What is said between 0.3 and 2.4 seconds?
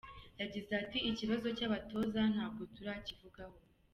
Yagize ati “Ikibazo cy’abatoza